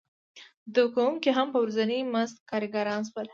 [0.71, 3.27] زده کوونکي هم په ورځیني مزد کارګران شول.